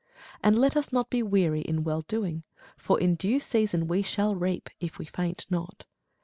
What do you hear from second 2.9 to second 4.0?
in due season